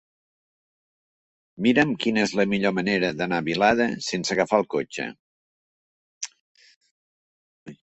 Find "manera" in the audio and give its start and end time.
2.79-3.13